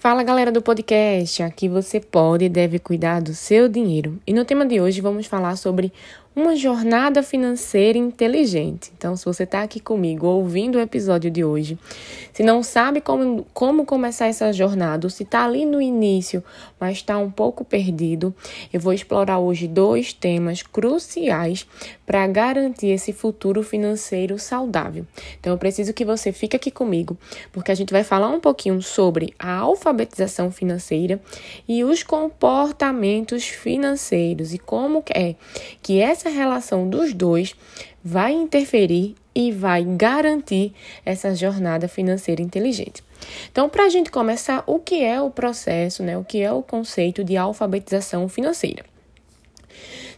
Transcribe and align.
Fala 0.00 0.22
galera 0.22 0.50
do 0.50 0.62
podcast, 0.62 1.42
aqui 1.42 1.68
você 1.68 2.00
pode 2.00 2.46
e 2.46 2.48
deve 2.48 2.78
cuidar 2.78 3.20
do 3.20 3.34
seu 3.34 3.68
dinheiro. 3.68 4.18
E 4.26 4.32
no 4.32 4.46
tema 4.46 4.64
de 4.64 4.80
hoje 4.80 5.02
vamos 5.02 5.26
falar 5.26 5.56
sobre 5.56 5.92
uma 6.34 6.54
jornada 6.54 7.22
financeira 7.22 7.98
inteligente. 7.98 8.92
Então, 8.96 9.16
se 9.16 9.24
você 9.24 9.42
está 9.42 9.62
aqui 9.62 9.80
comigo 9.80 10.26
ouvindo 10.26 10.76
o 10.76 10.80
episódio 10.80 11.28
de 11.30 11.44
hoje, 11.44 11.76
se 12.32 12.44
não 12.44 12.62
sabe 12.62 13.00
como, 13.00 13.44
como 13.52 13.84
começar 13.84 14.28
essa 14.28 14.52
jornada, 14.52 15.06
ou 15.06 15.10
se 15.10 15.24
está 15.24 15.44
ali 15.44 15.66
no 15.66 15.80
início, 15.80 16.42
mas 16.78 16.98
está 16.98 17.18
um 17.18 17.30
pouco 17.30 17.64
perdido, 17.64 18.32
eu 18.72 18.80
vou 18.80 18.92
explorar 18.92 19.40
hoje 19.40 19.66
dois 19.66 20.12
temas 20.12 20.62
cruciais 20.62 21.66
para 22.06 22.26
garantir 22.28 22.88
esse 22.88 23.12
futuro 23.12 23.62
financeiro 23.62 24.38
saudável. 24.38 25.04
Então, 25.40 25.52
eu 25.52 25.58
preciso 25.58 25.92
que 25.92 26.04
você 26.04 26.30
fique 26.32 26.56
aqui 26.56 26.70
comigo, 26.70 27.18
porque 27.52 27.72
a 27.72 27.74
gente 27.74 27.92
vai 27.92 28.04
falar 28.04 28.28
um 28.28 28.40
pouquinho 28.40 28.80
sobre 28.80 29.34
a 29.36 29.56
alfabetização 29.56 30.52
financeira 30.52 31.20
e 31.68 31.82
os 31.82 32.04
comportamentos 32.04 33.48
financeiros 33.48 34.54
e 34.54 34.58
como 34.58 35.02
é 35.12 35.34
que 35.82 36.00
essa 36.00 36.19
essa 36.20 36.28
relação 36.28 36.88
dos 36.88 37.14
dois 37.14 37.54
vai 38.04 38.32
interferir 38.32 39.14
e 39.34 39.50
vai 39.50 39.84
garantir 39.84 40.72
essa 41.04 41.34
jornada 41.34 41.88
financeira 41.88 42.42
inteligente. 42.42 43.02
Então, 43.50 43.68
para 43.68 43.84
a 43.84 43.88
gente 43.88 44.10
começar, 44.10 44.62
o 44.66 44.78
que 44.78 45.02
é 45.02 45.20
o 45.20 45.30
processo, 45.30 46.02
né? 46.02 46.16
O 46.18 46.24
que 46.24 46.40
é 46.40 46.52
o 46.52 46.62
conceito 46.62 47.24
de 47.24 47.36
alfabetização 47.36 48.28
financeira? 48.28 48.84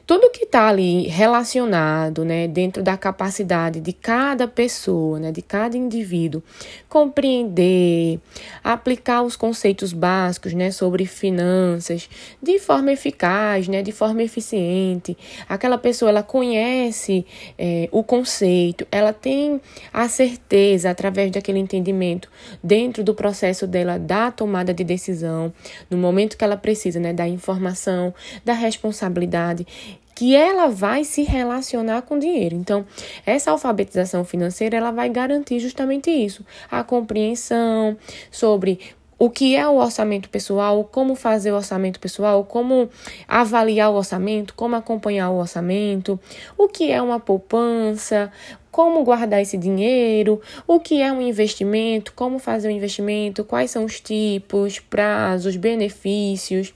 Tudo 0.06 0.30
que 0.30 0.44
está 0.44 0.68
ali 0.68 1.06
relacionado, 1.06 2.24
né, 2.24 2.48
dentro 2.48 2.82
da 2.82 2.96
capacidade 2.96 3.80
de 3.80 3.92
cada 3.92 4.48
pessoa, 4.48 5.18
né, 5.18 5.30
de 5.30 5.42
cada 5.42 5.76
indivíduo, 5.76 6.42
compreender, 6.88 8.20
aplicar 8.62 9.22
os 9.22 9.36
conceitos 9.36 9.92
básicos, 9.92 10.52
né, 10.54 10.70
sobre 10.70 11.06
finanças 11.06 12.08
de 12.42 12.58
forma 12.58 12.92
eficaz, 12.92 13.68
né, 13.68 13.82
de 13.82 13.92
forma 13.92 14.22
eficiente. 14.22 15.16
Aquela 15.48 15.78
pessoa 15.78 16.10
ela 16.10 16.22
conhece 16.22 17.24
é, 17.56 17.88
o 17.92 18.02
conceito, 18.02 18.86
ela 18.90 19.12
tem 19.12 19.60
a 19.92 20.08
certeza 20.08 20.90
através 20.90 21.30
daquele 21.30 21.58
entendimento 21.58 22.28
dentro 22.62 23.04
do 23.04 23.14
processo 23.14 23.66
dela 23.66 23.98
da 23.98 24.30
tomada 24.30 24.74
de 24.74 24.84
decisão, 24.84 25.52
no 25.88 25.96
momento 25.96 26.36
que 26.36 26.44
ela 26.44 26.56
precisa, 26.56 26.98
né, 26.98 27.12
da 27.12 27.28
informação, 27.28 28.12
da 28.44 28.52
responsabilidade 28.52 29.66
que 30.14 30.36
ela 30.36 30.68
vai 30.68 31.04
se 31.04 31.22
relacionar 31.22 32.02
com 32.02 32.18
dinheiro. 32.18 32.54
Então, 32.54 32.84
essa 33.26 33.50
alfabetização 33.50 34.24
financeira 34.24 34.76
ela 34.76 34.90
vai 34.90 35.08
garantir 35.08 35.58
justamente 35.58 36.10
isso, 36.10 36.44
a 36.70 36.84
compreensão 36.84 37.96
sobre 38.30 38.78
o 39.18 39.30
que 39.30 39.54
é 39.54 39.66
o 39.68 39.76
orçamento 39.76 40.28
pessoal, 40.28 40.82
como 40.84 41.14
fazer 41.14 41.52
o 41.52 41.54
orçamento 41.54 42.00
pessoal, 42.00 42.44
como 42.44 42.90
avaliar 43.28 43.90
o 43.90 43.94
orçamento, 43.94 44.52
como 44.54 44.74
acompanhar 44.74 45.30
o 45.30 45.38
orçamento, 45.38 46.18
o 46.58 46.66
que 46.66 46.90
é 46.90 47.00
uma 47.00 47.20
poupança, 47.20 48.32
como 48.70 49.04
guardar 49.04 49.40
esse 49.40 49.56
dinheiro, 49.56 50.40
o 50.66 50.80
que 50.80 51.00
é 51.00 51.12
um 51.12 51.20
investimento, 51.20 52.12
como 52.14 52.40
fazer 52.40 52.66
o 52.66 52.70
um 52.72 52.74
investimento, 52.74 53.44
quais 53.44 53.70
são 53.70 53.84
os 53.84 54.00
tipos, 54.00 54.80
prazos, 54.80 55.56
benefícios 55.56 56.74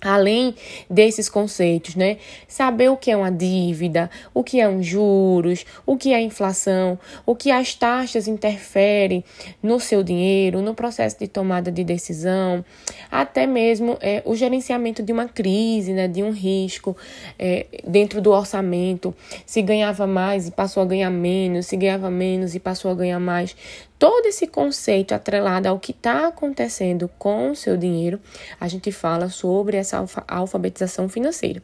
além 0.00 0.54
desses 0.88 1.28
conceitos, 1.28 1.94
né? 1.94 2.16
Saber 2.48 2.88
o 2.90 2.96
que 2.96 3.10
é 3.10 3.16
uma 3.16 3.30
dívida, 3.30 4.10
o 4.32 4.42
que 4.42 4.60
é 4.60 4.68
um 4.68 4.82
juros, 4.82 5.64
o 5.84 5.96
que 5.96 6.12
é 6.12 6.20
inflação, 6.20 6.98
o 7.26 7.34
que 7.34 7.50
as 7.50 7.74
taxas 7.74 8.26
interferem 8.26 9.22
no 9.62 9.78
seu 9.78 10.02
dinheiro, 10.02 10.62
no 10.62 10.74
processo 10.74 11.18
de 11.18 11.28
tomada 11.28 11.70
de 11.70 11.84
decisão, 11.84 12.64
até 13.10 13.46
mesmo 13.46 13.98
é, 14.00 14.22
o 14.24 14.34
gerenciamento 14.34 15.02
de 15.02 15.12
uma 15.12 15.28
crise, 15.28 15.92
né? 15.92 16.08
De 16.08 16.22
um 16.22 16.30
risco 16.30 16.96
é, 17.38 17.66
dentro 17.86 18.20
do 18.20 18.30
orçamento, 18.30 19.14
se 19.44 19.60
ganhava 19.62 20.06
mais 20.06 20.48
e 20.48 20.50
passou 20.50 20.82
a 20.82 20.86
ganhar 20.86 21.10
menos, 21.10 21.66
se 21.66 21.76
ganhava 21.76 22.10
menos 22.10 22.54
e 22.54 22.60
passou 22.60 22.90
a 22.90 22.94
ganhar 22.94 23.20
mais 23.20 23.54
todo 24.00 24.24
esse 24.24 24.46
conceito 24.46 25.14
atrelado 25.14 25.68
ao 25.68 25.78
que 25.78 25.92
está 25.92 26.26
acontecendo 26.26 27.08
com 27.18 27.50
o 27.50 27.54
seu 27.54 27.76
dinheiro, 27.76 28.18
a 28.58 28.66
gente 28.66 28.90
fala 28.90 29.28
sobre 29.28 29.76
essa 29.76 30.02
alfabetização 30.26 31.06
financeira. 31.06 31.62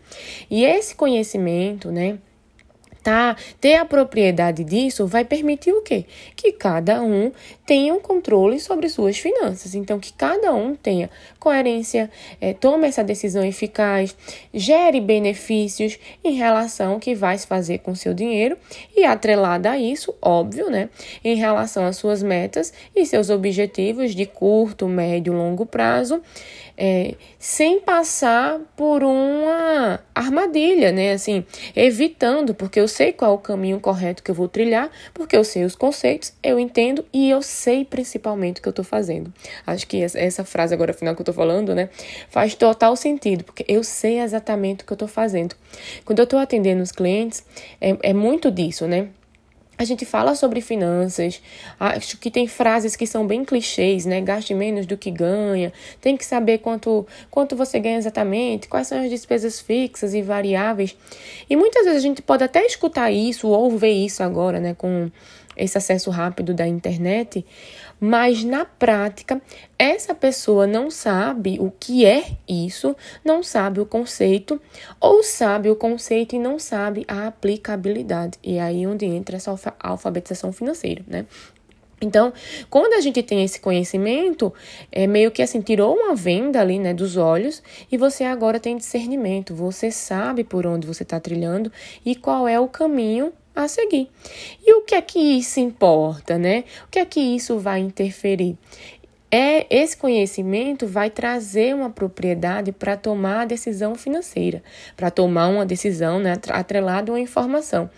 E 0.51 0.63
esse 0.63 0.95
conhecimento, 0.95 1.91
né? 1.91 2.19
tá, 3.07 3.37
ter 3.61 3.77
a 3.77 3.85
propriedade 3.85 4.65
disso 4.65 5.07
vai 5.07 5.25
permitir 5.25 5.71
o 5.71 5.81
quê? 5.81 6.07
Que 6.35 6.51
cada 6.51 7.01
um 7.01 7.31
tenha 7.67 7.93
um 7.93 8.01
controle 8.01 8.61
sobre 8.61 8.89
suas 8.89 9.19
finanças. 9.19 9.75
Então, 9.75 9.99
que 9.99 10.13
cada 10.13 10.55
um 10.55 10.77
tenha 10.77 11.11
coerência, 11.41 12.09
é, 12.41 12.55
tome 12.55 12.87
essa 12.87 13.03
decisão 13.03 13.45
eficaz, 13.45 14.17
gere 14.55 15.01
benefícios 15.01 15.99
em 16.25 16.35
relação 16.35 16.93
ao 16.93 17.01
que 17.01 17.15
vai 17.15 17.37
se 17.37 17.47
fazer 17.47 17.79
com 17.79 17.95
seu 17.95 18.15
dinheiro 18.15 18.57
e 18.97 19.05
atrelada 19.05 19.73
a 19.73 19.79
isso, 19.79 20.15
óbvio, 20.23 20.71
né? 20.71 20.89
Em 21.25 21.35
relação 21.35 21.85
às 21.85 21.97
suas 21.97 22.23
metas 22.23 22.73
e 22.95 23.05
seus 23.05 23.29
objetivos 23.29 24.15
de 24.15 24.25
curto, 24.25 24.87
médio, 24.87 25.33
longo 25.33 25.67
prazo 25.67 26.23
é, 26.77 27.15
sem 27.39 27.81
passar 27.81 28.61
por 28.77 29.03
uma 29.03 30.01
armadilha, 30.15 30.93
né? 30.93 31.13
Assim, 31.13 31.45
evitando, 31.75 32.55
porque 32.55 32.79
eu 32.79 32.87
sei 32.87 33.13
qual 33.13 33.33
é 33.33 33.35
o 33.35 33.39
caminho 33.39 33.81
correto 33.81 34.23
que 34.23 34.31
eu 34.31 34.35
vou 34.35 34.49
trilhar, 34.49 34.91
porque 35.15 35.37
eu 35.37 35.45
sei 35.45 35.65
os 35.65 35.75
conceitos, 35.75 36.33
eu 36.43 36.59
entendo 36.59 37.05
e 37.13 37.31
eu 37.31 37.41
sei 37.57 37.85
principalmente 37.85 38.59
o 38.59 38.63
que 38.63 38.69
eu 38.69 38.71
estou 38.71 38.85
fazendo. 38.85 39.33
Acho 39.67 39.87
que 39.87 40.03
essa 40.03 40.45
frase 40.45 40.75
agora 40.75 40.93
final 40.93 41.15
que 41.15 41.21
eu 41.21 41.25
estou 41.25 41.35
falando, 41.35 41.75
né, 41.75 41.89
faz 42.29 42.55
total 42.55 42.95
sentido, 42.95 43.43
porque 43.45 43.65
eu 43.67 43.83
sei 43.83 44.21
exatamente 44.21 44.83
o 44.83 44.87
que 44.87 44.93
eu 44.93 44.97
estou 44.97 45.09
fazendo. 45.09 45.57
Quando 46.05 46.19
eu 46.19 46.25
estou 46.25 46.39
atendendo 46.39 46.83
os 46.83 46.93
clientes, 46.93 47.45
é, 47.81 47.97
é 48.03 48.13
muito 48.13 48.51
disso, 48.51 48.87
né? 48.87 49.09
A 49.79 49.85
gente 49.85 50.07
fala 50.07 50.35
sobre 50.35 50.63
finanças, 50.63 51.43
acho 51.79 52.17
que 52.17 52.31
tem 52.31 52.47
frases 52.47 52.97
que 52.97 53.07
são 53.07 53.27
bem 53.27 53.45
clichês, 53.45 54.07
né? 54.07 54.23
Gaste 54.23 54.55
menos 54.55 54.87
do 54.87 54.97
que 54.97 55.11
ganha, 55.11 55.71
tem 56.01 56.17
que 56.17 56.25
saber 56.25 56.59
quanto, 56.59 57.07
quanto 57.31 57.55
você 57.55 57.79
ganha 57.79 57.99
exatamente, 57.99 58.69
quais 58.69 58.87
são 58.87 58.99
as 59.03 59.11
despesas 59.11 59.61
fixas 59.61 60.15
e 60.15 60.23
variáveis. 60.23 60.97
E 61.49 61.57
muitas 61.57 61.85
vezes 61.85 61.99
a 61.99 62.03
gente 62.03 62.23
pode 62.23 62.43
até 62.43 62.65
escutar 62.65 63.11
isso 63.11 63.49
ou 63.49 63.77
ver 63.77 63.93
isso 63.93 64.23
agora, 64.23 64.59
né? 64.59 64.73
Com 64.73 65.11
esse 65.57 65.77
acesso 65.77 66.11
rápido 66.11 66.55
da 66.55 66.67
internet, 66.67 67.45
mas 68.01 68.45
na 68.45 68.65
prática 68.65 69.41
essa 69.79 70.15
pessoa 70.15 70.67
não 70.67 70.91
sabe 70.91 71.59
o 71.61 71.71
que 71.71 72.05
é 72.05 72.33
isso, 72.49 72.97
não 73.25 73.43
sabe 73.43 73.81
o 73.81 73.87
conceito, 73.87 74.61
ou 75.01 75.23
sabe 75.23 75.71
o 75.71 75.77
conceito 75.77 76.37
e 76.37 76.39
não 76.39 76.59
sabe 76.59 77.05
a 77.09 77.27
aplicabilidade. 77.27 78.39
E 78.43 78.59
aí 78.59 78.87
onde 78.87 79.05
entra 79.05 79.37
essa 79.37 79.55
alfabetização 79.81 80.53
financeira, 80.53 81.05
né? 81.07 81.27
Então, 82.01 82.31
quando 82.69 82.93
a 82.93 83.01
gente 83.01 83.23
tem 83.23 83.43
esse 83.43 83.59
conhecimento, 83.59 84.53
é 84.93 85.07
meio 85.07 85.31
que 85.31 85.41
assim, 85.41 85.63
tirou 85.63 85.95
uma 85.95 86.15
venda 86.15 86.61
ali, 86.61 86.79
né, 86.79 86.93
dos 86.93 87.17
olhos 87.17 87.63
e 87.91 87.97
você 87.97 88.25
agora 88.25 88.61
tem 88.61 88.77
discernimento, 88.77 89.55
você 89.55 89.91
sabe 89.91 90.45
por 90.45 90.67
onde 90.67 90.87
você 90.87 91.05
está 91.05 91.19
trilhando 91.19 91.73
e 92.05 92.15
qual 92.15 92.47
é 92.47 92.61
o 92.61 92.69
caminho 92.69 93.33
a 93.57 93.67
seguir. 93.67 94.09
E 94.65 94.75
o 94.75 94.83
que 94.83 94.95
é 94.95 95.01
que 95.01 95.19
isso 95.19 95.59
importa, 95.59 96.37
né? 96.39 96.65
O 96.87 96.91
que 96.91 96.99
é 96.99 97.05
que 97.05 97.21
isso 97.21 97.59
vai 97.59 97.81
interferir? 97.81 98.57
É 99.29 99.67
esse 99.69 99.97
conhecimento 99.97 100.87
vai 100.87 101.11
trazer 101.11 101.75
uma 101.75 101.91
propriedade 101.91 102.71
para 102.71 102.97
tomar 102.97 103.41
a 103.41 103.45
decisão 103.45 103.97
financeira, 103.97 104.63
para 104.97 105.11
tomar 105.11 105.49
uma 105.49 105.67
decisão 105.67 106.21
né, 106.21 106.39
atrelada 106.51 107.11
a 107.11 107.15
uma 107.15 107.21
informação. 107.21 107.91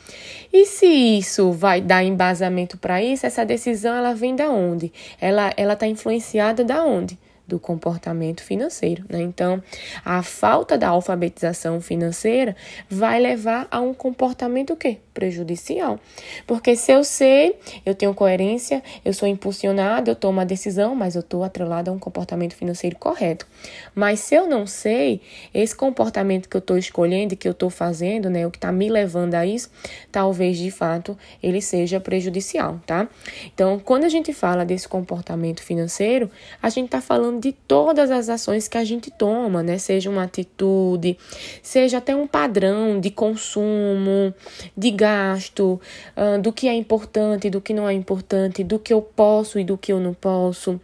E 0.50 0.64
se 0.64 0.86
isso 0.86 1.52
vai 1.52 1.82
dar 1.82 2.02
embasamento 2.02 2.78
para 2.78 3.02
isso, 3.02 3.26
essa 3.26 3.44
decisão 3.44 3.94
ela 3.94 4.14
vem 4.14 4.34
da 4.34 4.48
onde? 4.48 4.90
Ela 5.20 5.52
ela 5.56 5.75
está 5.75 5.86
influenciada 5.86 6.64
da 6.64 6.82
onde? 6.82 7.19
Do 7.48 7.59
comportamento 7.59 8.43
financeiro. 8.43 9.05
Né? 9.08 9.23
Então, 9.23 9.62
a 10.05 10.23
falta 10.23 10.76
da 10.76 10.88
alfabetização 10.88 11.81
financeira 11.81 12.55
vai 12.90 13.19
levar 13.19 13.67
a 13.70 13.81
um 13.81 13.94
comportamento 13.94 14.75
o 14.75 14.76
quê? 14.76 14.99
Prejudicial. 15.14 15.99
Porque 16.46 16.76
se 16.76 16.93
eu 16.93 17.02
sei, 17.02 17.58
eu 17.84 17.94
tenho 17.94 18.14
coerência, 18.14 18.82
eu 19.05 19.14
sou 19.14 19.26
impulsionado, 19.26 20.11
eu 20.11 20.14
tomo 20.14 20.40
a 20.40 20.44
decisão, 20.44 20.94
mas 20.94 21.14
eu 21.14 21.20
estou 21.20 21.43
atrelado 21.43 21.90
a 21.90 21.94
um 21.94 21.99
comportamento 21.99 22.55
financeiro 22.55 22.96
correto. 22.96 23.46
Mas 23.94 24.20
se 24.20 24.34
eu 24.34 24.46
não 24.46 24.67
sei, 24.67 25.23
esse 25.52 25.75
comportamento 25.75 26.49
que 26.49 26.56
eu 26.56 26.61
estou 26.61 26.76
escolhendo 26.76 27.32
e 27.32 27.37
que 27.37 27.49
eu 27.49 27.52
estou 27.52 27.70
fazendo, 27.70 28.28
né, 28.28 28.46
o 28.46 28.50
que 28.50 28.58
está 28.58 28.70
me 28.70 28.88
levando 28.90 29.34
a 29.34 29.46
isso, 29.46 29.70
talvez 30.12 30.58
de 30.58 30.70
fato 30.70 31.17
ele 31.43 31.62
seja 31.62 31.99
prejudicial, 31.99 32.78
tá? 32.87 33.08
Então, 33.55 33.78
quando 33.78 34.05
a 34.05 34.08
gente 34.08 34.32
fala 34.32 34.64
desse 34.64 34.87
comportamento 34.87 35.62
financeiro, 35.62 36.31
a 36.62 36.69
gente 36.69 36.87
está 36.87 37.00
falando 37.00 37.38
de 37.38 37.52
todas 37.52 38.11
as 38.11 38.29
ações 38.29 38.69
que 38.69 38.76
a 38.76 38.85
gente 38.85 39.11
toma, 39.11 39.62
né? 39.62 39.79
Seja 39.79 40.11
uma 40.11 40.25
atitude, 40.25 41.17
seja 41.62 41.99
até 41.99 42.14
um 42.14 42.26
padrão 42.26 43.00
de 43.00 43.11
consumo, 43.11 44.35
de 44.76 44.90
gasto, 44.90 45.81
uh, 46.17 46.40
do 46.40 46.52
que 46.52 46.69
é 46.69 46.75
importante, 46.75 47.50
do 47.50 47.61
que 47.61 47.73
não 47.73 47.88
é 47.88 47.93
importante, 47.93 48.64
do 48.64 48.79
que 48.79 48.93
eu 48.93 49.02
posso 49.02 49.58
e 49.58 49.64
do 49.64 49.79
que 49.79 49.93
eu 49.93 50.00
não 50.00 50.14
posso. 50.14 50.81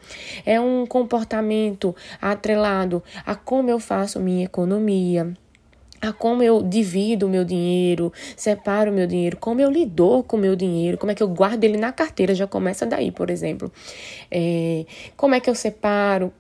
É 0.47 0.61
um 0.61 0.87
comportamento 0.87 1.95
atrelado 2.21 3.03
a 3.25 3.35
como 3.35 3.71
eu 3.71 3.79
faço 3.79 4.21
minha 4.21 4.45
economia 4.45 5.35
a 6.09 6.13
como 6.13 6.43
eu 6.43 6.63
divido 6.63 7.27
o 7.27 7.29
meu 7.29 7.45
dinheiro, 7.45 8.13
separo 8.37 8.91
o 8.91 8.95
meu 8.95 9.07
dinheiro, 9.07 9.37
como 9.39 9.61
eu 9.61 9.71
lido 9.71 10.23
com 10.25 10.37
o 10.37 10.41
meu 10.41 10.55
dinheiro, 10.55 10.99
como 10.99 11.11
é 11.11 11.15
que 11.15 11.23
eu 11.23 11.29
guardo 11.29 11.65
ele 11.65 11.79
na 11.79 11.93
carteira, 11.93 12.35
já 12.35 12.47
começa 12.47 12.85
daí, 12.85 13.11
por 13.11 13.31
exemplo. 13.31 13.73
É, 14.31 14.85
como 15.17 15.35
é 15.35 15.41
que 15.41 15.49
eu 15.49 15.55
separo, 15.55 16.33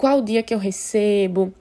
qual 0.00 0.22
dia 0.22 0.42
que 0.42 0.54
eu 0.54 0.58
recebo, 0.58 1.52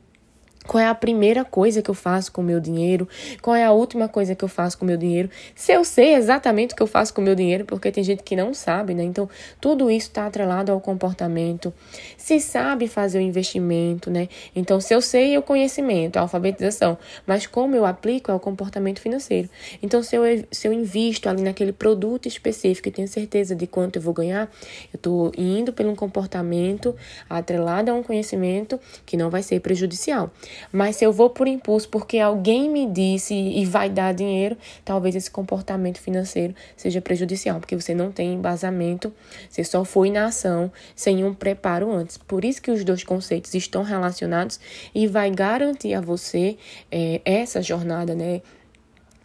qual 0.70 0.84
é 0.84 0.88
a 0.88 0.94
primeira 0.94 1.44
coisa 1.44 1.82
que 1.82 1.90
eu 1.90 1.96
faço 1.96 2.32
com 2.32 2.42
o 2.42 2.44
meu 2.44 2.60
dinheiro? 2.60 3.10
Qual 3.42 3.56
é 3.56 3.66
a 3.66 3.72
última 3.72 4.08
coisa 4.08 4.36
que 4.36 4.44
eu 4.44 4.48
faço 4.48 4.78
com 4.78 4.86
o 4.86 4.88
meu 4.88 4.98
dinheiro? 4.98 5.28
Se 5.56 5.72
eu 5.72 5.84
sei 5.84 6.14
exatamente 6.14 6.74
o 6.74 6.78
que 6.78 6.84
eu 6.84 6.88
faço 6.88 7.12
com 7.12 7.22
o 7.22 7.24
meu 7.24 7.34
dinheiro, 7.34 7.66
porque 7.66 7.92
tem 7.92 8.04
gente 8.04 8.22
que 8.22 8.36
não 8.36 8.54
sabe, 8.54 8.94
né? 8.94 9.04
Então, 9.04 9.28
tudo 9.60 9.90
isso 9.90 10.10
está 10.10 10.28
atrelado 10.28 10.72
ao 10.72 10.80
comportamento. 10.80 11.74
Se 12.16 12.40
sabe 12.40 12.88
fazer 12.88 13.18
o 13.18 13.22
investimento, 13.22 14.12
né? 14.12 14.30
Então, 14.56 14.80
se 14.80 14.94
eu 14.94 15.02
sei 15.02 15.34
é 15.34 15.40
o 15.40 15.42
conhecimento, 15.42 16.18
a 16.18 16.22
alfabetização, 16.22 17.00
mas 17.26 17.48
como 17.48 17.76
eu 17.76 17.84
aplico 17.84 18.30
é 18.30 18.34
o 18.36 18.40
comportamento 18.40 19.00
financeiro. 19.00 19.50
Então, 19.82 20.04
se 20.04 20.16
eu, 20.16 20.22
se 20.52 20.68
eu 20.68 20.72
invisto 20.72 21.28
ali 21.28 21.42
naquele 21.42 21.72
produto 21.74 22.28
específico 22.28 22.90
e 22.90 22.92
tenho 22.92 23.08
certeza 23.08 23.56
de 23.56 23.66
quanto 23.66 23.96
eu 23.96 24.04
vou 24.04 24.14
ganhar, 24.14 24.48
eu 24.94 24.98
estou 24.98 25.32
indo 25.36 25.74
pelo 25.74 25.90
um 25.90 25.96
comportamento 25.96 26.96
atrelado 27.28 27.90
a 27.90 27.96
um 27.96 28.04
conhecimento 28.04 28.80
que 29.04 29.18
não 29.18 29.32
vai 29.32 29.42
ser 29.42 29.62
prejudicial. 29.62 30.32
Mas 30.72 30.98
se 30.98 31.06
eu 31.06 31.12
vou 31.12 31.30
por 31.30 31.48
impulso 31.48 31.90
porque 31.90 32.20
alguém 32.20 32.70
me 32.70 32.86
disse 32.86 33.34
e 33.34 33.66
vai 33.66 33.90
dar 33.90 34.14
dinheiro, 34.14 34.58
talvez 34.84 35.16
esse 35.16 35.30
comportamento 35.30 36.00
financeiro 36.00 36.56
seja 36.76 37.02
prejudicial, 37.02 37.60
porque 37.60 37.76
você 37.76 37.94
não 37.94 38.12
tem 38.12 38.34
embasamento, 38.34 39.14
você 39.50 39.64
só 39.64 39.84
foi 39.84 40.10
na 40.10 40.26
ação 40.26 40.72
sem 40.96 41.24
um 41.24 41.34
preparo 41.34 41.92
antes. 41.92 42.18
Por 42.18 42.44
isso 42.46 42.62
que 42.62 42.72
os 42.72 42.84
dois 42.84 43.04
conceitos 43.04 43.54
estão 43.54 43.84
relacionados 43.84 44.60
e 44.94 45.08
vai 45.08 45.32
garantir 45.32 45.94
a 45.94 46.02
você 46.02 46.58
é, 46.92 47.22
essa 47.26 47.62
jornada, 47.62 48.16
né? 48.16 48.42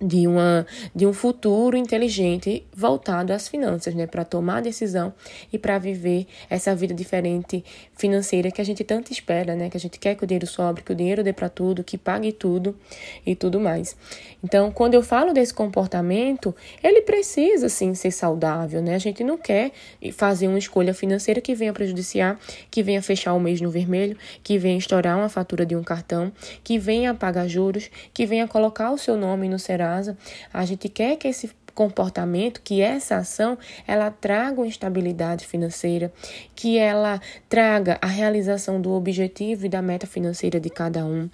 De, 0.05 0.27
uma, 0.27 0.67
de 0.95 1.07
um 1.07 1.13
futuro 1.13 1.77
inteligente 1.77 2.67
voltado 2.75 3.33
às 3.33 3.49
finanças, 3.49 3.95
né? 3.95 4.07
Para 4.07 4.25
tomar 4.25 4.61
decisão 4.61 5.15
e 5.51 5.59
para 5.59 5.79
viver 5.79 6.27
essa 6.51 6.75
vida 6.75 6.93
diferente 6.93 7.65
financeira 7.97 8.51
que 8.51 8.61
a 8.61 8.65
gente 8.65 8.85
tanto 8.85 9.11
espera, 9.11 9.55
né? 9.57 9.71
Que 9.71 9.79
a 9.79 9.81
gente 9.81 9.99
quer 9.99 10.15
que 10.15 10.23
o 10.23 10.27
dinheiro 10.27 10.47
sobre, 10.47 10.83
que 10.83 10.93
o 10.93 10.95
dinheiro 10.95 11.25
dê 11.25 11.33
para 11.33 11.49
tudo, 11.49 11.83
que 11.83 11.97
pague 11.97 12.33
tudo 12.33 12.77
e 13.25 13.35
tudo 13.35 13.59
mais. 13.59 13.97
Então, 14.43 14.71
quando 14.71 14.93
eu 14.93 15.03
falo 15.03 15.33
desse 15.33 15.55
comportamento, 15.55 16.55
ele 16.83 17.01
precisa 17.01 17.71
sim 17.71 17.95
ser 17.95 18.11
saudável, 18.11 18.83
né? 18.83 18.95
A 18.95 18.99
gente 18.99 19.25
não 19.25 19.39
quer 19.39 19.73
fazer 20.13 20.49
uma 20.49 20.59
escolha 20.59 20.93
financeira 20.93 21.41
que 21.41 21.55
venha 21.55 21.73
prejudiciar, 21.73 22.39
que 22.71 22.83
venha 22.83 23.01
fechar 23.01 23.33
o 23.33 23.41
mês 23.41 23.61
no 23.61 23.71
vermelho, 23.71 24.19
que 24.43 24.59
venha 24.59 24.77
estourar 24.77 25.17
uma 25.17 25.31
fatura 25.31 25.65
de 25.65 25.75
um 25.75 25.83
cartão, 25.83 26.31
que 26.63 26.79
venha 26.79 27.15
pagar 27.15 27.49
juros, 27.49 27.91
que 28.13 28.27
venha 28.27 28.47
colocar 28.47 28.91
o 28.91 28.99
seu 28.99 29.17
nome 29.17 29.49
no 29.49 29.59
Serasa 29.59 29.94
casa, 29.95 30.17
a 30.53 30.65
gente 30.65 30.89
quer 30.89 31.17
que 31.17 31.29
esse 31.29 31.51
comportamento, 31.75 32.61
que 32.63 32.81
essa 32.81 33.17
ação 33.17 33.59
ela 33.87 34.11
traga 34.11 34.61
uma 34.61 34.67
estabilidade 34.67 35.47
financeira, 35.47 36.13
que 36.55 36.79
ela 36.79 37.21
traga 37.49 37.99
a 38.01 38.07
realização 38.07 38.81
do 38.81 38.93
objetivo 38.93 39.67
e 39.67 39.69
da 39.69 39.83
meta 39.83 40.07
financeira 40.07 40.61
de 40.61 40.71
cada 40.71 41.05
um, 41.05 41.29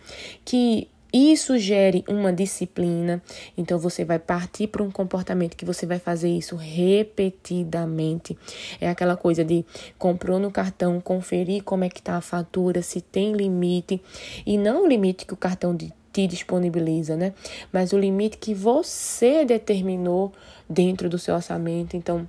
que 0.44 0.88
isso 1.12 1.58
gere 1.58 2.04
uma 2.08 2.32
disciplina, 2.32 3.20
então 3.58 3.80
você 3.80 4.04
vai 4.04 4.18
partir 4.20 4.68
para 4.68 4.80
um 4.80 4.92
comportamento 4.92 5.56
que 5.56 5.64
você 5.64 5.84
vai 5.84 5.98
fazer 5.98 6.28
isso 6.28 6.54
repetidamente. 6.54 8.38
É 8.80 8.88
aquela 8.88 9.16
coisa 9.16 9.44
de 9.44 9.64
comprou 9.98 10.38
no 10.38 10.52
cartão, 10.52 11.00
conferir 11.00 11.64
como 11.64 11.82
é 11.82 11.88
que 11.88 11.98
está 11.98 12.14
a 12.14 12.20
fatura, 12.20 12.80
se 12.80 13.00
tem 13.00 13.32
limite, 13.32 14.00
e 14.46 14.56
não 14.56 14.84
o 14.84 14.86
limite 14.86 15.26
que 15.26 15.34
o 15.34 15.36
cartão 15.36 15.74
te 16.12 16.26
disponibiliza, 16.26 17.16
né? 17.16 17.32
Mas 17.72 17.92
o 17.92 17.98
limite 17.98 18.38
que 18.38 18.54
você 18.54 19.44
determinou 19.44 20.32
dentro 20.68 21.08
do 21.08 21.18
seu 21.18 21.34
orçamento. 21.34 21.96
Então, 21.96 22.26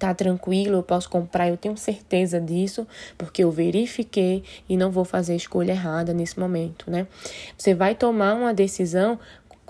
tá 0.00 0.14
tranquilo, 0.14 0.76
eu 0.76 0.82
posso 0.82 1.10
comprar, 1.10 1.48
eu 1.48 1.58
tenho 1.58 1.76
certeza 1.76 2.40
disso, 2.40 2.86
porque 3.18 3.44
eu 3.44 3.50
verifiquei 3.50 4.42
e 4.66 4.74
não 4.74 4.90
vou 4.90 5.04
fazer 5.04 5.36
escolha 5.36 5.72
errada 5.72 6.14
nesse 6.14 6.40
momento, 6.40 6.90
né? 6.90 7.06
Você 7.56 7.74
vai 7.74 7.94
tomar 7.94 8.34
uma 8.34 8.54
decisão 8.54 9.18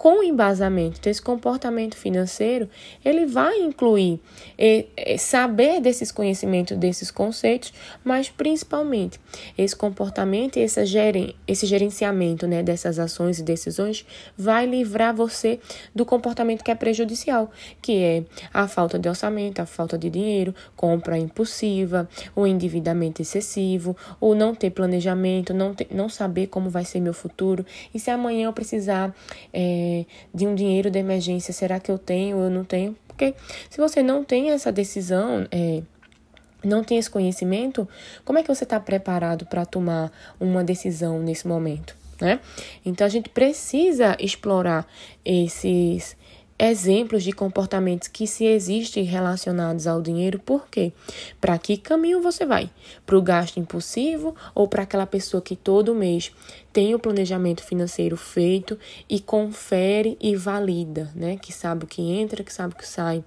com 0.01 0.23
embasamento. 0.23 0.97
Então, 0.99 1.11
esse 1.11 1.21
comportamento 1.21 1.95
financeiro, 1.95 2.71
ele 3.05 3.27
vai 3.27 3.61
incluir 3.61 4.19
é, 4.57 4.87
é, 4.97 5.19
saber 5.19 5.79
desses 5.79 6.11
conhecimentos, 6.11 6.75
desses 6.79 7.11
conceitos, 7.11 7.71
mas 8.03 8.31
principalmente 8.31 9.21
esse 9.59 9.77
comportamento 9.77 10.57
e 10.57 10.61
esse, 10.61 10.87
geren, 10.87 11.35
esse 11.47 11.67
gerenciamento 11.67 12.47
né, 12.47 12.63
dessas 12.63 12.99
ações 12.99 13.41
e 13.41 13.43
decisões 13.43 14.07
vai 14.39 14.65
livrar 14.65 15.15
você 15.15 15.61
do 15.95 16.07
comportamento 16.07 16.65
que 16.65 16.71
é 16.71 16.75
prejudicial, 16.75 17.51
que 17.83 18.03
é 18.03 18.25
a 18.55 18.67
falta 18.67 18.99
de 18.99 19.07
orçamento, 19.07 19.61
a 19.61 19.67
falta 19.67 19.99
de 19.99 20.09
dinheiro, 20.09 20.55
compra 20.75 21.19
impulsiva, 21.19 22.09
o 22.35 22.47
endividamento 22.47 23.21
excessivo, 23.21 23.95
o 24.19 24.35
não 24.35 24.55
ter 24.55 24.71
planejamento, 24.71 25.53
não, 25.53 25.75
ter, 25.75 25.89
não 25.91 26.09
saber 26.09 26.47
como 26.47 26.71
vai 26.71 26.87
ser 26.87 27.01
meu 27.01 27.13
futuro, 27.13 27.67
e 27.93 28.01
se 28.01 28.11
amanhã 28.11 28.47
eu 28.47 28.53
precisar. 28.55 29.15
É, 29.53 29.90
de 30.35 30.47
um 30.47 30.55
dinheiro 30.55 30.91
de 30.91 30.99
emergência, 30.99 31.53
será 31.53 31.79
que 31.81 31.91
eu 31.91 31.99
tenho 31.99 32.39
ou 32.39 32.45
eu 32.45 32.51
não 32.51 32.65
tenho? 32.65 32.97
Porque 33.07 33.35
se 33.69 33.79
você 33.79 34.03
não 34.03 34.25
tem 34.25 34.51
essa 34.51 34.73
decisão, 34.73 35.47
é, 35.51 35.83
não 36.65 36.83
tem 36.83 36.99
esse 36.99 37.11
conhecimento, 37.11 37.89
como 38.25 38.39
é 38.39 38.43
que 38.43 38.49
você 38.49 38.65
está 38.65 38.79
preparado 38.79 39.47
para 39.47 39.65
tomar 39.65 40.11
uma 40.39 40.63
decisão 40.65 41.21
nesse 41.21 41.47
momento? 41.47 41.97
Né? 42.21 42.39
Então 42.85 43.07
a 43.07 43.11
gente 43.11 43.31
precisa 43.31 44.17
explorar 44.21 44.87
esses 45.25 46.17
exemplos 46.61 47.23
de 47.23 47.33
comportamentos 47.33 48.07
que 48.07 48.27
se 48.27 48.45
existem 48.45 49.03
relacionados 49.03 49.87
ao 49.87 50.03
dinheiro, 50.03 50.39
por 50.39 50.69
quê? 50.69 50.93
Para 51.41 51.57
que 51.57 51.79
caminho 51.79 52.21
você 52.21 52.45
vai? 52.45 52.69
Para 53.07 53.17
o 53.17 53.23
gasto 53.23 53.59
impulsivo 53.59 54.37
ou 54.55 54.69
para 54.69 54.83
aquela 54.83 55.07
pessoa 55.07 55.41
que 55.41 55.57
todo 55.57 55.95
mês 55.95 56.31
tem 56.71 56.95
o 56.95 56.99
planejamento 56.99 57.65
financeiro 57.65 58.15
feito 58.15 58.79
e 59.09 59.19
confere 59.21 60.19
e 60.21 60.37
valida, 60.37 61.11
né? 61.15 61.39
Que 61.39 61.51
sabe 61.51 61.85
o 61.85 61.89
que 61.89 62.03
entra, 62.03 62.45
que 62.45 62.53
sabe 62.53 62.75
o 62.75 62.77
que 62.77 62.87
sai. 62.87 63.25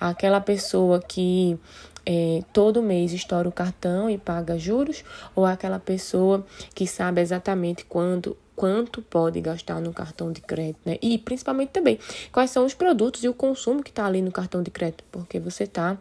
Aquela 0.00 0.40
pessoa 0.40 1.00
que 1.00 1.56
é, 2.04 2.42
todo 2.52 2.82
mês 2.82 3.12
estoura 3.12 3.48
o 3.48 3.52
cartão 3.52 4.10
e 4.10 4.18
paga 4.18 4.58
juros, 4.58 5.04
ou 5.34 5.46
aquela 5.46 5.78
pessoa 5.78 6.44
que 6.74 6.88
sabe 6.88 7.20
exatamente 7.20 7.84
quando 7.84 8.36
quanto 8.54 9.02
pode 9.02 9.40
gastar 9.40 9.80
no 9.80 9.92
cartão 9.92 10.32
de 10.32 10.40
crédito, 10.40 10.80
né? 10.84 10.98
E 11.02 11.18
principalmente 11.18 11.70
também 11.70 11.98
quais 12.32 12.50
são 12.50 12.64
os 12.64 12.74
produtos 12.74 13.22
e 13.24 13.28
o 13.28 13.34
consumo 13.34 13.82
que 13.82 13.90
está 13.90 14.06
ali 14.06 14.22
no 14.22 14.32
cartão 14.32 14.62
de 14.62 14.70
crédito, 14.70 15.04
porque 15.10 15.40
você 15.40 15.64
está 15.64 15.98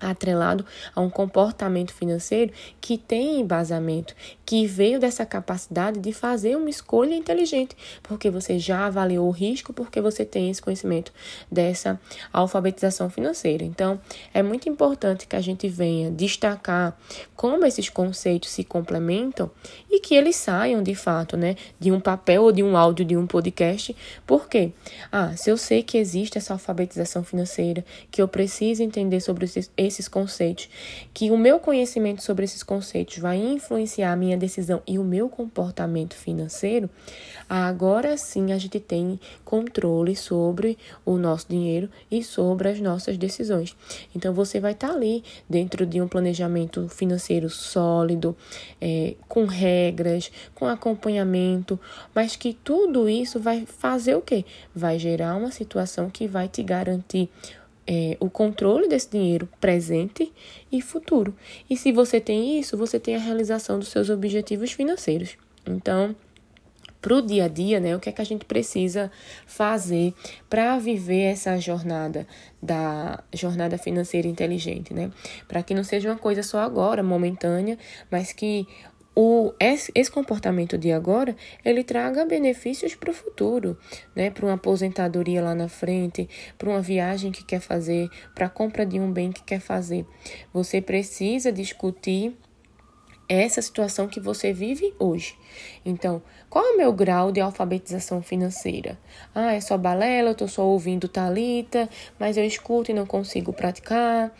atrelado 0.00 0.64
a 0.94 1.00
um 1.00 1.08
comportamento 1.08 1.92
financeiro 1.92 2.52
que 2.80 2.98
tem 2.98 3.40
embasamento, 3.40 4.14
que 4.46 4.64
veio 4.64 5.00
dessa 5.00 5.26
capacidade 5.26 5.98
de 5.98 6.12
fazer 6.12 6.56
uma 6.56 6.70
escolha 6.70 7.16
inteligente, 7.16 7.76
porque 8.00 8.30
você 8.30 8.60
já 8.60 8.86
avaliou 8.86 9.26
o 9.26 9.32
risco, 9.32 9.72
porque 9.72 10.00
você 10.00 10.24
tem 10.24 10.48
esse 10.48 10.62
conhecimento 10.62 11.12
dessa 11.50 12.00
alfabetização 12.32 13.10
financeira. 13.10 13.64
Então, 13.64 14.00
é 14.32 14.44
muito 14.44 14.68
importante 14.68 15.26
que 15.26 15.34
a 15.34 15.40
gente 15.40 15.68
venha 15.68 16.12
destacar 16.12 16.96
como 17.34 17.66
esses 17.66 17.88
conceitos 17.88 18.50
se 18.50 18.62
complementam 18.62 19.50
e 19.90 19.98
que 19.98 20.14
eles 20.14 20.36
saiam 20.36 20.80
de 20.80 20.94
fato, 20.94 21.36
né, 21.36 21.56
de 21.80 21.90
um 21.90 21.98
papel 21.98 22.44
ou 22.44 22.52
de 22.52 22.62
um 22.62 22.76
áudio 22.76 23.04
de 23.04 23.16
um 23.16 23.26
podcast. 23.26 23.96
Por 24.24 24.48
quê? 24.48 24.70
Ah, 25.10 25.36
se 25.36 25.50
eu 25.50 25.56
sei 25.56 25.82
que 25.82 25.98
existe 25.98 26.38
essa 26.38 26.52
alfabetização 26.52 27.24
financeira, 27.24 27.84
que 28.12 28.22
eu 28.22 28.28
preciso 28.28 28.82
entender 28.82 29.20
sobre 29.20 29.50
esses 29.76 30.06
conceitos, 30.06 30.68
que 31.12 31.32
o 31.32 31.36
meu 31.36 31.58
conhecimento 31.58 32.22
sobre 32.22 32.44
esses 32.44 32.62
conceitos 32.62 33.18
vai 33.18 33.38
influenciar 33.38 34.12
a 34.12 34.16
minha 34.36 34.38
decisão 34.38 34.82
e 34.86 34.98
o 34.98 35.04
meu 35.04 35.28
comportamento 35.28 36.14
financeiro, 36.14 36.88
agora 37.48 38.16
sim 38.16 38.52
a 38.52 38.58
gente 38.58 38.78
tem 38.78 39.18
controle 39.44 40.14
sobre 40.14 40.78
o 41.04 41.16
nosso 41.16 41.46
dinheiro 41.48 41.88
e 42.10 42.22
sobre 42.22 42.68
as 42.68 42.80
nossas 42.80 43.16
decisões. 43.16 43.74
Então 44.14 44.32
você 44.32 44.60
vai 44.60 44.72
estar 44.72 44.90
ali 44.90 45.24
dentro 45.48 45.86
de 45.86 46.00
um 46.00 46.06
planejamento 46.06 46.88
financeiro 46.88 47.48
sólido, 47.48 48.36
é, 48.80 49.14
com 49.26 49.46
regras, 49.46 50.30
com 50.54 50.66
acompanhamento, 50.66 51.80
mas 52.14 52.36
que 52.36 52.52
tudo 52.52 53.08
isso 53.08 53.40
vai 53.40 53.64
fazer 53.66 54.14
o 54.14 54.22
quê? 54.22 54.44
Vai 54.74 54.98
gerar 54.98 55.36
uma 55.36 55.50
situação 55.50 56.10
que 56.10 56.28
vai 56.28 56.48
te 56.48 56.62
garantir 56.62 57.30
é, 57.86 58.16
o 58.18 58.28
controle 58.28 58.88
desse 58.88 59.10
dinheiro 59.10 59.48
presente 59.60 60.32
e 60.70 60.82
futuro. 60.82 61.34
E 61.70 61.76
se 61.76 61.92
você 61.92 62.20
tem 62.20 62.58
isso, 62.58 62.76
você 62.76 62.98
tem 62.98 63.14
a 63.16 63.20
realização 63.20 63.78
dos 63.78 63.88
seus 63.88 64.10
objetivos 64.10 64.72
financeiros. 64.72 65.36
Então, 65.66 66.14
para 67.00 67.14
o 67.14 67.22
dia 67.22 67.44
a 67.44 67.48
dia, 67.48 67.78
né? 67.78 67.94
O 67.94 68.00
que 68.00 68.08
é 68.08 68.12
que 68.12 68.20
a 68.20 68.24
gente 68.24 68.44
precisa 68.44 69.12
fazer 69.46 70.12
para 70.50 70.76
viver 70.78 71.22
essa 71.22 71.56
jornada 71.56 72.26
da 72.60 73.22
jornada 73.32 73.78
financeira 73.78 74.26
inteligente, 74.26 74.92
né? 74.92 75.12
Para 75.46 75.62
que 75.62 75.72
não 75.72 75.84
seja 75.84 76.10
uma 76.10 76.18
coisa 76.18 76.42
só 76.42 76.58
agora, 76.58 77.04
momentânea, 77.04 77.78
mas 78.10 78.32
que 78.32 78.66
o, 79.18 79.54
esse 79.58 80.10
comportamento 80.10 80.76
de 80.76 80.92
agora 80.92 81.34
ele 81.64 81.82
traga 81.82 82.26
benefícios 82.26 82.94
para 82.94 83.10
o 83.10 83.14
futuro, 83.14 83.78
né? 84.14 84.30
Para 84.30 84.44
uma 84.44 84.54
aposentadoria 84.54 85.42
lá 85.42 85.54
na 85.54 85.70
frente, 85.70 86.28
para 86.58 86.68
uma 86.68 86.82
viagem 86.82 87.32
que 87.32 87.42
quer 87.42 87.60
fazer, 87.60 88.10
para 88.34 88.44
a 88.44 88.50
compra 88.50 88.84
de 88.84 89.00
um 89.00 89.10
bem 89.10 89.32
que 89.32 89.42
quer 89.42 89.60
fazer. 89.60 90.04
Você 90.52 90.82
precisa 90.82 91.50
discutir 91.50 92.36
essa 93.26 93.62
situação 93.62 94.06
que 94.06 94.20
você 94.20 94.52
vive 94.52 94.94
hoje. 94.98 95.34
Então, 95.84 96.22
qual 96.48 96.64
é 96.64 96.70
o 96.74 96.76
meu 96.76 96.92
grau 96.92 97.30
de 97.32 97.40
alfabetização 97.40 98.22
financeira? 98.22 98.98
Ah, 99.34 99.54
é 99.54 99.60
só 99.60 99.76
balela, 99.76 100.30
eu 100.30 100.34
tô 100.34 100.48
só 100.48 100.64
ouvindo 100.64 101.08
talita, 101.08 101.88
mas 102.18 102.36
eu 102.36 102.44
escuto 102.44 102.90
e 102.90 102.94
não 102.94 103.06
consigo 103.06 103.52
praticar. 103.52 104.32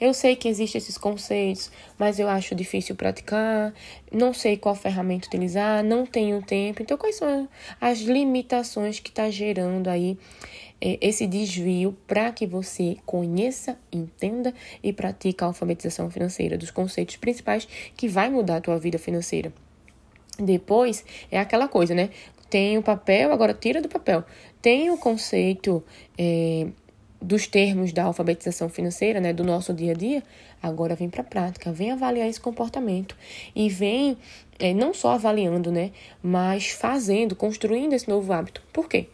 Eu 0.00 0.12
sei 0.12 0.36
que 0.36 0.48
existem 0.48 0.78
esses 0.78 0.98
conceitos, 0.98 1.70
mas 1.98 2.18
eu 2.18 2.28
acho 2.28 2.54
difícil 2.54 2.96
praticar. 2.96 3.72
Não 4.10 4.34
sei 4.34 4.56
qual 4.56 4.74
ferramenta 4.74 5.26
utilizar, 5.26 5.82
não 5.82 6.04
tenho 6.04 6.42
tempo. 6.42 6.82
Então, 6.82 6.96
quais 6.96 7.16
são 7.16 7.48
as 7.80 8.00
limitações 8.00 9.00
que 9.00 9.10
está 9.10 9.30
gerando 9.30 9.88
aí 9.88 10.18
é, 10.84 10.98
esse 11.00 11.28
desvio 11.28 11.96
para 12.08 12.32
que 12.32 12.44
você 12.44 12.96
conheça, 13.06 13.78
entenda 13.92 14.52
e 14.82 14.92
pratique 14.92 15.44
a 15.44 15.46
alfabetização 15.46 16.10
financeira 16.10 16.58
dos 16.58 16.72
conceitos 16.72 17.14
principais 17.16 17.68
que 17.96 18.08
vai 18.08 18.28
mudar 18.28 18.56
a 18.56 18.60
tua 18.60 18.78
vida 18.80 18.98
financeira. 18.98 19.52
Depois 20.38 21.04
é 21.30 21.38
aquela 21.38 21.68
coisa, 21.68 21.94
né? 21.94 22.10
Tem 22.48 22.76
o 22.76 22.82
papel, 22.82 23.32
agora 23.32 23.54
tira 23.54 23.80
do 23.80 23.88
papel. 23.88 24.24
Tem 24.60 24.90
o 24.90 24.98
conceito 24.98 25.82
é, 26.18 26.66
dos 27.22 27.46
termos 27.46 27.92
da 27.92 28.04
alfabetização 28.04 28.68
financeira, 28.68 29.20
né, 29.20 29.32
do 29.32 29.44
nosso 29.44 29.72
dia 29.72 29.92
a 29.92 29.94
dia, 29.94 30.22
agora 30.62 30.94
vem 30.94 31.08
para 31.08 31.22
a 31.22 31.24
prática, 31.24 31.72
vem 31.72 31.92
avaliar 31.92 32.28
esse 32.28 32.40
comportamento 32.40 33.16
e 33.54 33.68
vem 33.68 34.18
é, 34.58 34.74
não 34.74 34.92
só 34.92 35.12
avaliando, 35.12 35.70
né, 35.70 35.92
mas 36.22 36.70
fazendo, 36.70 37.34
construindo 37.36 37.92
esse 37.92 38.08
novo 38.08 38.32
hábito. 38.32 38.62
Por 38.72 38.88
quê? 38.88 39.08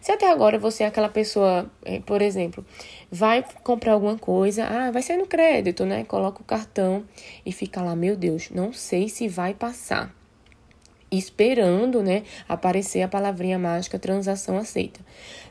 Se 0.00 0.12
até 0.12 0.30
agora 0.30 0.58
você 0.58 0.84
é 0.84 0.86
aquela 0.86 1.08
pessoa, 1.08 1.70
é, 1.84 1.98
por 2.00 2.22
exemplo, 2.22 2.64
vai 3.10 3.44
comprar 3.64 3.92
alguma 3.92 4.16
coisa, 4.16 4.64
ah, 4.64 4.90
vai 4.90 5.02
ser 5.02 5.16
no 5.16 5.26
crédito, 5.26 5.84
né? 5.86 6.04
Coloca 6.04 6.42
o 6.42 6.44
cartão 6.44 7.04
e 7.44 7.50
fica 7.52 7.82
lá, 7.82 7.96
meu 7.96 8.14
Deus, 8.14 8.50
não 8.50 8.72
sei 8.72 9.08
se 9.08 9.28
vai 9.28 9.54
passar 9.54 10.14
esperando, 11.10 12.02
né, 12.02 12.22
aparecer 12.48 13.02
a 13.02 13.08
palavrinha 13.08 13.58
mágica 13.58 13.98
transação 13.98 14.58
aceita. 14.58 15.00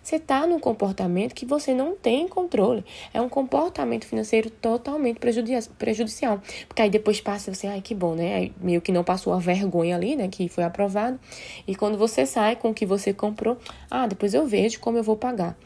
Você 0.02 0.16
está 0.16 0.48
num 0.48 0.60
comportamento 0.60 1.34
que 1.34 1.46
você 1.46 1.74
não 1.74 1.96
tem 1.96 2.28
controle. 2.28 2.86
É 3.14 3.20
um 3.20 3.28
comportamento 3.28 4.06
financeiro 4.06 4.50
totalmente 4.50 5.20
prejudicial. 5.20 6.42
Porque 6.66 6.82
aí 6.82 6.90
depois 6.90 7.20
passa 7.20 7.54
você, 7.54 7.68
ai 7.68 7.82
que 7.82 7.94
bom, 7.94 8.16
né? 8.16 8.36
Aí 8.36 8.54
meio 8.62 8.80
que 8.80 8.92
não 8.92 9.04
passou 9.04 9.34
a 9.34 9.38
vergonha 9.38 9.96
ali, 9.96 10.16
né, 10.16 10.30
que 10.30 10.48
foi 10.48 10.64
aprovado. 10.64 11.20
E 11.68 11.76
quando 11.76 11.98
você 11.98 12.26
sai 12.26 12.56
com 12.56 12.70
o 12.70 12.74
que 12.74 12.86
você 12.86 13.14
comprou, 13.14 13.58
ah, 13.92 14.08
depois 14.08 14.34
eu 14.34 14.46
vejo 14.46 14.80
como 14.80 14.98
eu 14.98 15.04
vou 15.04 15.18
pagar. 15.18 15.58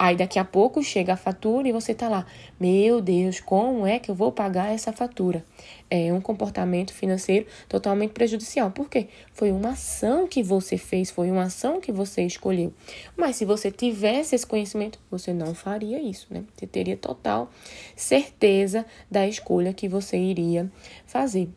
Aí 0.00 0.16
daqui 0.16 0.38
a 0.38 0.44
pouco 0.46 0.82
chega 0.82 1.12
a 1.12 1.16
fatura 1.16 1.68
e 1.68 1.72
você 1.72 1.92
tá 1.92 2.08
lá, 2.08 2.24
meu 2.58 3.02
Deus, 3.02 3.38
como 3.38 3.86
é 3.86 3.98
que 3.98 4.10
eu 4.10 4.14
vou 4.14 4.32
pagar 4.32 4.72
essa 4.72 4.94
fatura? 4.94 5.44
É 5.90 6.10
um 6.10 6.22
comportamento 6.22 6.90
financeiro 6.90 7.46
totalmente 7.68 8.12
prejudicial. 8.12 8.70
Por 8.70 8.88
quê? 8.88 9.08
Foi 9.34 9.52
uma 9.52 9.72
ação 9.72 10.26
que 10.26 10.42
você 10.42 10.78
fez, 10.78 11.10
foi 11.10 11.30
uma 11.30 11.42
ação 11.42 11.82
que 11.82 11.92
você 11.92 12.22
escolheu. 12.22 12.72
Mas 13.14 13.36
se 13.36 13.44
você 13.44 13.70
tivesse 13.70 14.34
esse 14.34 14.46
conhecimento, 14.46 14.98
você 15.10 15.34
não 15.34 15.54
faria 15.54 16.00
isso, 16.00 16.28
né? 16.30 16.44
Você 16.56 16.66
teria 16.66 16.96
total 16.96 17.50
certeza 17.94 18.86
da 19.10 19.28
escolha 19.28 19.74
que 19.74 19.86
você 19.86 20.16
iria 20.16 20.72
fazer. 21.04 21.50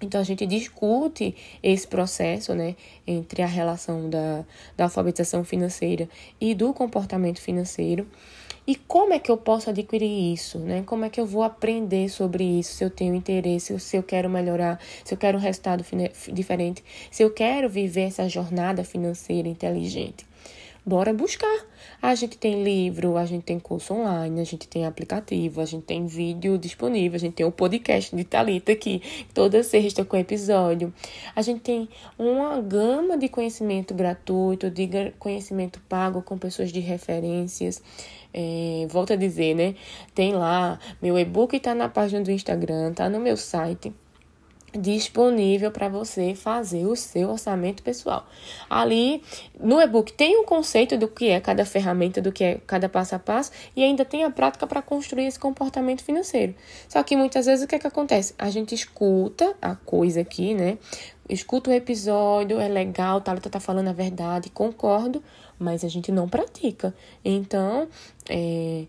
Então 0.00 0.20
a 0.20 0.24
gente 0.24 0.44
discute 0.46 1.34
esse 1.62 1.86
processo, 1.86 2.54
né, 2.54 2.76
entre 3.06 3.42
a 3.42 3.46
relação 3.46 4.10
da, 4.10 4.44
da 4.76 4.84
alfabetização 4.84 5.42
financeira 5.42 6.08
e 6.40 6.54
do 6.54 6.74
comportamento 6.74 7.40
financeiro. 7.40 8.06
E 8.66 8.74
como 8.74 9.12
é 9.12 9.18
que 9.18 9.30
eu 9.30 9.36
posso 9.36 9.70
adquirir 9.70 10.32
isso, 10.34 10.58
né? 10.58 10.82
Como 10.84 11.04
é 11.04 11.08
que 11.08 11.20
eu 11.20 11.24
vou 11.24 11.44
aprender 11.44 12.08
sobre 12.08 12.42
isso, 12.42 12.74
se 12.74 12.84
eu 12.84 12.90
tenho 12.90 13.14
interesse, 13.14 13.78
se 13.78 13.96
eu 13.96 14.02
quero 14.02 14.28
melhorar, 14.28 14.80
se 15.04 15.14
eu 15.14 15.18
quero 15.18 15.38
um 15.38 15.40
resultado 15.40 15.84
diferente, 16.32 16.82
se 17.08 17.22
eu 17.22 17.30
quero 17.30 17.68
viver 17.68 18.08
essa 18.08 18.28
jornada 18.28 18.82
financeira 18.82 19.48
inteligente 19.48 20.26
bora 20.86 21.12
buscar. 21.12 21.66
A 22.00 22.14
gente 22.14 22.38
tem 22.38 22.62
livro, 22.62 23.16
a 23.16 23.26
gente 23.26 23.42
tem 23.42 23.58
curso 23.58 23.92
online, 23.92 24.40
a 24.40 24.44
gente 24.44 24.68
tem 24.68 24.86
aplicativo, 24.86 25.60
a 25.60 25.64
gente 25.64 25.82
tem 25.82 26.06
vídeo 26.06 26.56
disponível, 26.56 27.16
a 27.16 27.18
gente 27.18 27.34
tem 27.34 27.44
o 27.44 27.50
podcast 27.50 28.14
de 28.14 28.22
Talita 28.22 28.70
aqui, 28.70 29.02
toda 29.34 29.62
sexta 29.64 30.04
com 30.04 30.16
episódio. 30.16 30.94
A 31.34 31.42
gente 31.42 31.60
tem 31.60 31.88
uma 32.16 32.60
gama 32.60 33.18
de 33.18 33.28
conhecimento 33.28 33.92
gratuito, 33.92 34.70
de 34.70 34.88
conhecimento 35.18 35.80
pago 35.88 36.22
com 36.22 36.38
pessoas 36.38 36.70
de 36.70 36.78
referências. 36.78 37.82
É, 38.32 38.86
volto 38.88 39.12
a 39.12 39.16
dizer, 39.16 39.54
né? 39.54 39.74
Tem 40.14 40.34
lá, 40.34 40.78
meu 41.02 41.18
e-book 41.18 41.56
está 41.56 41.74
na 41.74 41.88
página 41.88 42.22
do 42.22 42.30
Instagram, 42.30 42.92
tá 42.92 43.08
no 43.08 43.18
meu 43.18 43.36
site 43.36 43.92
disponível 44.76 45.70
para 45.70 45.88
você 45.88 46.34
fazer 46.34 46.86
o 46.86 46.94
seu 46.96 47.30
orçamento 47.30 47.82
pessoal. 47.82 48.26
Ali 48.68 49.22
no 49.58 49.80
e-book 49.80 50.12
tem 50.12 50.38
um 50.38 50.44
conceito 50.44 50.96
do 50.96 51.08
que 51.08 51.28
é 51.28 51.40
cada 51.40 51.64
ferramenta, 51.64 52.20
do 52.20 52.32
que 52.32 52.44
é 52.44 52.60
cada 52.66 52.88
passo 52.88 53.14
a 53.14 53.18
passo 53.18 53.50
e 53.74 53.82
ainda 53.82 54.04
tem 54.04 54.24
a 54.24 54.30
prática 54.30 54.66
para 54.66 54.82
construir 54.82 55.26
esse 55.26 55.38
comportamento 55.38 56.02
financeiro. 56.02 56.54
Só 56.88 57.02
que 57.02 57.16
muitas 57.16 57.46
vezes 57.46 57.64
o 57.64 57.68
que 57.68 57.74
é 57.74 57.78
que 57.78 57.86
acontece? 57.86 58.34
A 58.38 58.50
gente 58.50 58.74
escuta 58.74 59.54
a 59.60 59.74
coisa 59.74 60.20
aqui, 60.20 60.54
né? 60.54 60.78
Escuta 61.28 61.70
o 61.70 61.72
episódio, 61.72 62.60
é 62.60 62.68
legal, 62.68 63.20
Thalita 63.20 63.50
tá 63.50 63.58
falando 63.58 63.88
a 63.88 63.92
verdade, 63.92 64.48
concordo, 64.48 65.22
mas 65.58 65.84
a 65.84 65.88
gente 65.88 66.12
não 66.12 66.28
pratica. 66.28 66.94
Então, 67.24 67.88
é, 68.28 68.84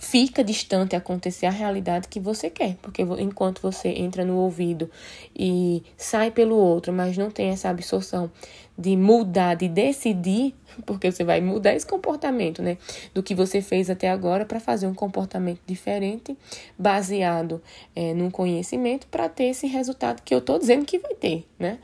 fica 0.00 0.44
distante 0.44 0.94
acontecer 0.94 1.46
a 1.46 1.50
realidade 1.50 2.08
que 2.08 2.20
você 2.20 2.48
quer, 2.48 2.76
porque 2.82 3.02
enquanto 3.02 3.60
você 3.60 3.88
entra 3.88 4.24
no 4.24 4.36
ouvido 4.36 4.90
e 5.36 5.82
sai 5.96 6.30
pelo 6.30 6.56
outro, 6.56 6.92
mas 6.92 7.16
não 7.16 7.30
tem 7.30 7.50
essa 7.50 7.68
absorção 7.68 8.30
de 8.78 8.96
mudar, 8.96 9.56
de 9.56 9.68
decidir, 9.68 10.54
porque 10.86 11.10
você 11.10 11.24
vai 11.24 11.40
mudar 11.40 11.74
esse 11.74 11.84
comportamento, 11.84 12.62
né, 12.62 12.78
do 13.12 13.24
que 13.24 13.34
você 13.34 13.60
fez 13.60 13.90
até 13.90 14.08
agora 14.08 14.44
para 14.46 14.60
fazer 14.60 14.86
um 14.86 14.94
comportamento 14.94 15.60
diferente, 15.66 16.36
baseado 16.78 17.60
é, 17.96 18.14
num 18.14 18.30
conhecimento, 18.30 19.08
para 19.08 19.28
ter 19.28 19.46
esse 19.46 19.66
resultado 19.66 20.22
que 20.22 20.32
eu 20.32 20.38
estou 20.38 20.60
dizendo 20.60 20.84
que 20.84 20.98
vai 20.98 21.14
ter, 21.14 21.44
né? 21.58 21.78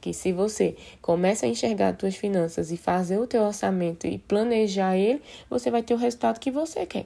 Que 0.00 0.14
se 0.14 0.32
você 0.32 0.74
começa 1.02 1.44
a 1.44 1.48
enxergar 1.48 1.88
as 1.88 2.00
suas 2.00 2.16
finanças 2.16 2.70
e 2.72 2.76
fazer 2.76 3.18
o 3.18 3.26
teu 3.26 3.42
orçamento 3.42 4.06
e 4.06 4.16
planejar 4.16 4.96
ele, 4.96 5.20
você 5.50 5.70
vai 5.70 5.82
ter 5.82 5.92
o 5.92 5.98
resultado 5.98 6.40
que 6.40 6.50
você 6.50 6.86
quer. 6.86 7.04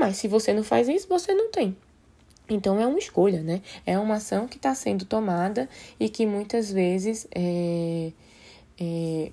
Mas 0.00 0.16
se 0.16 0.26
você 0.26 0.54
não 0.54 0.64
faz 0.64 0.88
isso, 0.88 1.06
você 1.06 1.34
não 1.34 1.50
tem. 1.50 1.76
Então 2.48 2.80
é 2.80 2.86
uma 2.86 2.98
escolha, 2.98 3.42
né? 3.42 3.60
É 3.84 3.98
uma 3.98 4.14
ação 4.14 4.48
que 4.48 4.56
está 4.56 4.74
sendo 4.74 5.04
tomada 5.04 5.68
e 6.00 6.08
que 6.08 6.24
muitas 6.24 6.72
vezes 6.72 7.28
é, 7.34 8.10
é, 8.80 9.30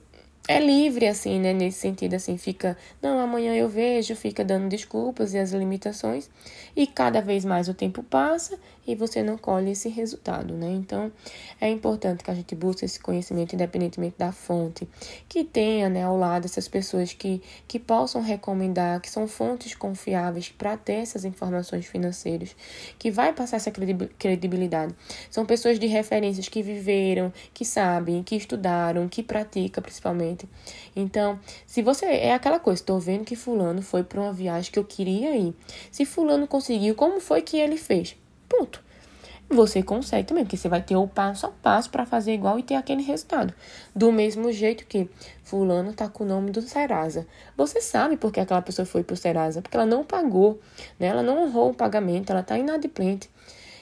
é 0.48 0.60
livre, 0.60 1.08
assim, 1.08 1.40
né? 1.40 1.54
Nesse 1.54 1.80
sentido, 1.80 2.14
assim, 2.14 2.38
fica, 2.38 2.78
não, 3.02 3.20
amanhã 3.20 3.54
eu 3.54 3.68
vejo, 3.68 4.16
fica 4.16 4.46
dando 4.46 4.70
desculpas 4.70 5.34
e 5.34 5.38
as 5.38 5.52
limitações, 5.52 6.30
e 6.76 6.88
cada 6.88 7.22
vez 7.22 7.44
mais 7.44 7.68
o 7.68 7.74
tempo 7.74 8.02
passa 8.04 8.58
e 8.88 8.96
você 8.96 9.22
não 9.22 9.38
colhe 9.38 9.72
esse 9.72 9.90
resultado, 9.90 10.54
né? 10.54 10.72
Então, 10.72 11.12
é 11.60 11.70
importante 11.70 12.24
que 12.24 12.32
a 12.32 12.34
gente 12.34 12.56
busque 12.56 12.86
esse 12.86 13.00
conhecimento 13.00 13.54
independentemente 13.54 14.16
da 14.18 14.32
fonte, 14.32 14.88
que 15.28 15.44
tenha, 15.44 15.90
né, 15.90 16.04
ao 16.04 16.18
lado 16.18 16.46
essas 16.46 16.70
pessoas 16.70 17.12
que, 17.12 17.42
que 17.68 17.78
possam 17.78 18.22
recomendar, 18.22 19.02
que 19.02 19.10
são 19.10 19.28
fontes 19.28 19.76
confiáveis 19.76 20.50
para 20.50 20.78
ter 20.78 21.02
essas 21.02 21.26
informações 21.26 21.86
financeiras, 21.86 22.56
que 22.98 23.12
vai 23.12 23.34
passar 23.34 23.58
essa 23.58 23.72
credibilidade. 24.18 24.96
São 25.30 25.46
pessoas 25.46 25.78
de 25.78 25.88
referências 25.88 26.48
que 26.48 26.64
viveram, 26.64 27.34
que 27.54 27.66
sabem, 27.66 28.24
que 28.24 28.36
estudaram, 28.36 29.10
que 29.10 29.22
praticam 29.22 29.82
principalmente. 29.82 30.37
Então, 30.96 31.40
se 31.66 31.82
você 31.82 32.06
é 32.06 32.34
aquela 32.34 32.60
coisa, 32.60 32.82
estou 32.82 33.00
vendo 33.00 33.24
que 33.26 33.36
fulano 33.36 33.82
foi 33.82 34.04
para 34.04 34.22
uma 34.22 34.34
viagem 34.34 34.72
que 34.72 34.78
eu 34.78 34.84
queria 34.84 35.36
ir. 35.36 35.56
Se 35.92 36.06
fulano 36.06 36.48
conseguiu, 36.48 36.96
como 36.96 37.20
foi 37.20 37.42
que 37.42 37.58
ele 37.58 37.78
fez? 37.78 38.16
Ponto. 38.50 38.84
você 39.50 39.82
consegue 39.82 40.28
também, 40.28 40.44
porque 40.44 40.58
você 40.58 40.68
vai 40.68 40.82
ter 40.82 40.98
o 40.98 41.08
passo 41.08 41.46
a 41.46 41.50
passo 41.50 41.90
para 41.90 42.06
fazer 42.06 42.34
igual 42.34 42.60
e 42.60 42.64
ter 42.64 42.76
aquele 42.76 43.02
resultado. 43.02 43.54
Do 43.96 44.12
mesmo 44.12 44.52
jeito 44.52 44.86
que 44.86 45.10
fulano 45.44 45.94
tá 45.94 46.10
com 46.10 46.26
o 46.26 46.28
nome 46.28 46.52
do 46.52 46.62
Serasa. 46.62 47.26
Você 47.56 47.80
sabe 47.80 48.18
por 48.18 48.32
que 48.32 48.42
aquela 48.42 48.62
pessoa 48.62 48.86
foi 48.86 49.04
pro 49.04 49.16
Serasa, 49.16 49.62
porque 49.62 49.78
ela 49.78 49.86
não 49.86 50.04
pagou, 50.04 50.60
né? 51.00 51.08
Ela 51.08 51.24
não 51.24 51.46
honrou 51.46 51.70
o 51.70 51.74
pagamento, 51.74 52.30
ela 52.30 52.44
tá 52.44 52.58
inadimplente. 52.58 53.30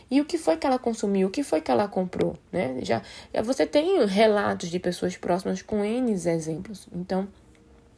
E 0.09 0.21
o 0.21 0.25
que 0.25 0.37
foi 0.37 0.57
que 0.57 0.67
ela 0.67 0.77
consumiu? 0.77 1.27
O 1.27 1.31
que 1.31 1.43
foi 1.43 1.61
que 1.61 1.71
ela 1.71 1.87
comprou, 1.87 2.35
né? 2.51 2.77
Já 2.81 3.01
você 3.43 3.65
tem 3.65 4.05
relatos 4.05 4.69
de 4.69 4.79
pessoas 4.79 5.17
próximas 5.17 5.61
com 5.61 5.83
N 5.83 6.11
exemplos. 6.11 6.87
Então, 6.93 7.27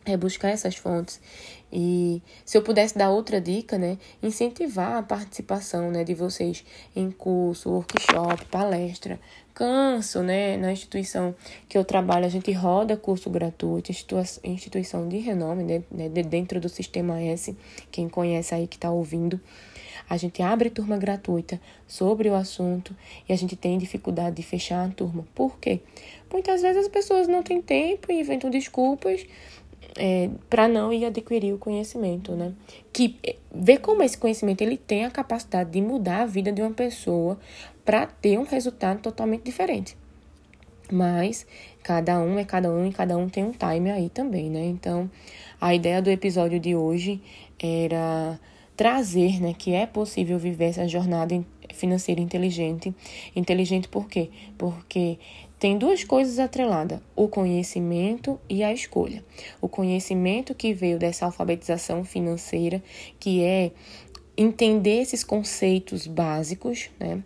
é 0.06 0.16
buscar 0.16 0.50
essas 0.50 0.76
fontes. 0.76 1.20
E 1.72 2.22
se 2.46 2.58
eu 2.58 2.62
pudesse 2.62 2.98
dar 2.98 3.10
outra 3.10 3.42
dica, 3.42 3.78
né, 3.78 3.98
incentivar 4.24 4.98
a 4.98 5.04
participação, 5.04 5.92
né, 5.92 6.04
de 6.04 6.14
vocês 6.14 6.64
em 6.96 7.12
curso, 7.12 7.70
workshop, 7.70 8.46
palestra. 8.46 9.20
Canso, 9.54 10.22
né, 10.22 10.56
na 10.56 10.72
instituição 10.72 11.36
que 11.68 11.78
eu 11.78 11.84
trabalho, 11.84 12.26
a 12.26 12.30
gente 12.30 12.52
roda 12.52 12.96
curso 12.96 13.30
gratuito, 13.30 13.92
instituição 14.44 15.10
de 15.10 15.18
renome, 15.18 15.64
né, 15.64 15.84
né 15.92 16.08
dentro 16.08 16.62
do 16.62 16.70
Sistema 16.70 17.22
S, 17.22 17.58
quem 17.92 18.08
conhece 18.08 18.56
aí 18.56 18.68
que 18.68 18.78
está 18.78 18.90
ouvindo. 18.90 19.40
A 20.10 20.16
gente 20.16 20.42
abre 20.42 20.70
turma 20.70 20.98
gratuita 20.98 21.60
sobre 21.86 22.30
o 22.30 22.36
assunto 22.36 22.96
e 23.28 23.34
a 23.34 23.36
gente 23.36 23.56
tem 23.56 23.78
dificuldade 23.78 24.38
de 24.38 24.44
fechar 24.44 24.86
a 24.86 24.90
turma. 24.90 25.26
Por 25.36 25.58
quê? 25.60 25.82
Muitas 26.32 26.62
vezes 26.62 26.84
as 26.84 26.88
pessoas 26.88 27.28
não 27.28 27.44
têm 27.44 27.62
tempo 27.62 28.12
e 28.12 28.20
inventam 28.20 28.50
desculpas 28.50 29.26
é, 29.98 30.30
para 30.50 30.68
não 30.68 30.94
ir 30.94 31.06
adquirir 31.06 31.54
o 31.54 31.58
conhecimento, 31.58 32.32
né? 32.34 32.54
Que 32.94 33.18
é, 33.24 33.36
ver 33.54 33.80
como 33.80 34.04
esse 34.04 34.18
conhecimento 34.18 34.62
ele 34.62 34.78
tem 34.78 35.06
a 35.06 35.12
capacidade 35.12 35.72
de 35.72 35.82
mudar 35.82 36.22
a 36.22 36.26
vida 36.26 36.52
de 36.52 36.62
uma 36.62 36.72
pessoa 36.72 37.38
para 37.84 38.06
ter 38.06 38.38
um 38.38 38.44
resultado 38.44 39.02
totalmente 39.02 39.44
diferente. 39.44 39.98
Mas 40.90 41.46
cada 41.84 42.20
um 42.20 42.40
é 42.40 42.46
cada 42.46 42.72
um 42.72 42.88
e 42.88 42.94
cada 42.94 43.18
um 43.18 43.28
tem 43.28 43.44
um 43.44 43.52
time 43.52 43.92
aí 43.92 44.10
também, 44.10 44.50
né? 44.50 44.66
Então, 44.66 45.10
a 45.60 45.74
ideia 45.74 46.02
do 46.02 46.10
episódio 46.10 46.60
de 46.60 46.76
hoje 46.76 47.22
era 47.60 48.40
trazer, 48.78 49.42
né, 49.42 49.56
que 49.58 49.74
é 49.74 49.88
possível 49.88 50.38
viver 50.38 50.66
essa 50.66 50.88
jornada 50.88 51.44
financeira 51.74 52.22
inteligente. 52.22 52.94
Inteligente 53.36 53.88
por 53.88 54.08
quê? 54.08 54.30
Porque 54.58 55.18
tem 55.60 55.78
duas 55.78 56.04
coisas 56.04 56.38
atreladas: 56.38 57.00
o 57.16 57.28
conhecimento 57.28 58.40
e 58.48 58.64
a 58.64 58.72
escolha. 58.72 59.26
O 59.60 59.68
conhecimento 59.68 60.54
que 60.54 60.74
veio 60.74 61.00
dessa 61.00 61.26
alfabetização 61.26 62.06
financeira, 62.06 62.82
que 63.20 63.44
é 63.44 63.72
entender 64.38 65.02
esses 65.02 65.24
conceitos 65.24 66.06
básicos, 66.06 66.92
né? 67.00 67.24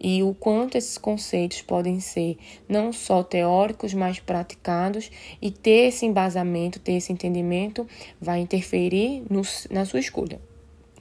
E 0.00 0.22
o 0.22 0.34
quanto 0.34 0.76
esses 0.76 0.98
conceitos 0.98 1.62
podem 1.62 1.98
ser 2.00 2.36
não 2.68 2.92
só 2.92 3.22
teóricos, 3.22 3.92
mas 3.92 4.20
praticados, 4.20 5.10
e 5.40 5.50
ter 5.50 5.88
esse 5.88 6.06
embasamento, 6.06 6.80
ter 6.80 6.94
esse 6.94 7.12
entendimento, 7.12 7.86
vai 8.20 8.40
interferir 8.40 9.24
no, 9.28 9.42
na 9.70 9.84
sua 9.84 10.00
escolha. 10.00 10.40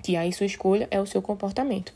Que 0.01 0.15
aí 0.15 0.31
sua 0.33 0.45
escolha 0.45 0.87
é 0.91 0.99
o 0.99 1.05
seu 1.05 1.21
comportamento. 1.21 1.93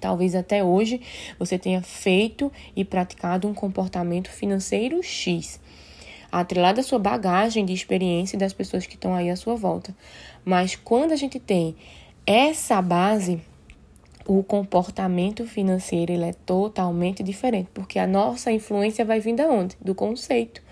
Talvez 0.00 0.34
até 0.34 0.64
hoje 0.64 1.00
você 1.38 1.58
tenha 1.58 1.82
feito 1.82 2.50
e 2.74 2.84
praticado 2.84 3.46
um 3.46 3.52
comportamento 3.52 4.30
financeiro 4.30 5.02
X, 5.02 5.60
atrelado 6.32 6.80
à 6.80 6.82
sua 6.82 6.98
bagagem 6.98 7.66
de 7.66 7.74
experiência 7.74 8.38
das 8.38 8.52
pessoas 8.52 8.86
que 8.86 8.94
estão 8.94 9.14
aí 9.14 9.28
à 9.28 9.36
sua 9.36 9.54
volta. 9.54 9.94
Mas 10.44 10.74
quando 10.74 11.12
a 11.12 11.16
gente 11.16 11.38
tem 11.38 11.76
essa 12.26 12.80
base, 12.80 13.40
o 14.26 14.42
comportamento 14.42 15.44
financeiro 15.44 16.12
ele 16.12 16.24
é 16.24 16.32
totalmente 16.32 17.22
diferente, 17.22 17.68
porque 17.74 17.98
a 17.98 18.06
nossa 18.06 18.50
influência 18.50 19.04
vai 19.04 19.20
vir 19.20 19.34
da 19.34 19.46
onde? 19.48 19.76
Do 19.80 19.94
conceito. 19.94 20.62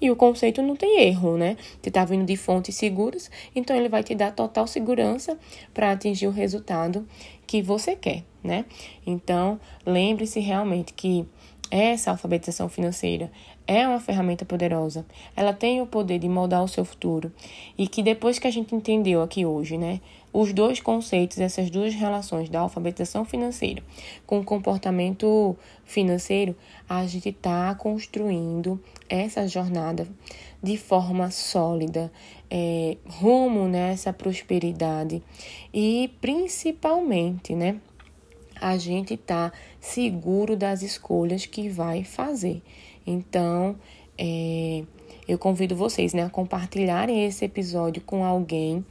E 0.00 0.10
o 0.10 0.16
conceito 0.16 0.62
não 0.62 0.76
tem 0.76 1.02
erro, 1.02 1.36
né? 1.36 1.56
Você 1.80 1.88
está 1.88 2.04
vindo 2.04 2.24
de 2.24 2.36
fontes 2.36 2.74
seguras, 2.76 3.30
então 3.54 3.76
ele 3.76 3.88
vai 3.88 4.02
te 4.02 4.14
dar 4.14 4.32
total 4.32 4.66
segurança 4.66 5.38
para 5.72 5.92
atingir 5.92 6.26
o 6.26 6.30
resultado 6.30 7.06
que 7.46 7.62
você 7.62 7.94
quer, 7.96 8.24
né? 8.42 8.64
Então, 9.06 9.60
lembre-se 9.86 10.40
realmente 10.40 10.92
que 10.92 11.26
essa 11.70 12.10
alfabetização 12.10 12.68
financeira 12.68 13.30
é 13.66 13.86
uma 13.86 14.00
ferramenta 14.00 14.44
poderosa. 14.44 15.06
Ela 15.34 15.52
tem 15.52 15.80
o 15.80 15.86
poder 15.86 16.18
de 16.18 16.28
moldar 16.28 16.62
o 16.62 16.68
seu 16.68 16.84
futuro. 16.84 17.32
E 17.76 17.88
que 17.88 18.02
depois 18.02 18.38
que 18.38 18.46
a 18.46 18.50
gente 18.50 18.74
entendeu 18.74 19.22
aqui 19.22 19.46
hoje, 19.46 19.78
né, 19.78 20.00
os 20.32 20.52
dois 20.52 20.80
conceitos, 20.80 21.38
essas 21.38 21.70
duas 21.70 21.94
relações 21.94 22.48
da 22.48 22.60
alfabetização 22.60 23.24
financeira 23.24 23.82
com 24.26 24.40
o 24.40 24.44
comportamento 24.44 25.56
financeiro, 25.84 26.56
a 26.88 27.06
gente 27.06 27.28
está 27.28 27.74
construindo 27.76 28.82
essa 29.08 29.46
jornada 29.46 30.08
de 30.62 30.76
forma 30.76 31.30
sólida, 31.30 32.10
é, 32.50 32.96
rumo 33.06 33.68
nessa 33.68 34.12
prosperidade 34.12 35.22
e 35.72 36.10
principalmente, 36.20 37.54
né? 37.54 37.76
A 38.60 38.78
gente 38.78 39.16
tá 39.16 39.52
seguro 39.80 40.56
das 40.56 40.82
escolhas 40.82 41.44
que 41.44 41.68
vai 41.68 42.02
fazer. 42.02 42.62
Então, 43.06 43.76
é, 44.16 44.84
eu 45.26 45.38
convido 45.38 45.74
vocês, 45.74 46.12
né, 46.14 46.24
a 46.24 46.30
compartilharem 46.30 47.24
esse 47.24 47.44
episódio 47.44 48.02
com 48.02 48.24
alguém 48.24 48.84